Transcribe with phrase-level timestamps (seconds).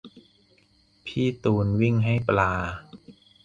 [1.05, 2.51] พี่ตูนวิ่งให้ปลา